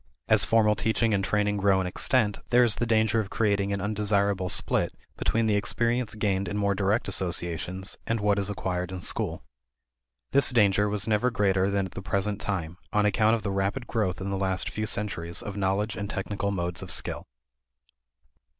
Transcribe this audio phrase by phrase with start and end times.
[0.27, 3.79] As formal teaching and training grow in extent, there is the danger of creating an
[3.79, 9.01] undesirable split between the experience gained in more direct associations and what is acquired in
[9.03, 9.43] school.
[10.31, 13.85] This danger was never greater than at the present time, on account of the rapid
[13.85, 17.27] growth in the last few centuries of knowledge and technical modes of skill.